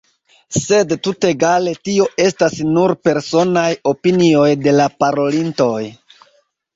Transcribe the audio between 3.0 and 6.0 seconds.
personaj opinioj de la parolintoj.